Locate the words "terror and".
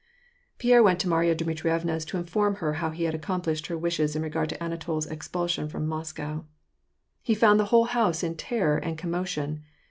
8.35-8.97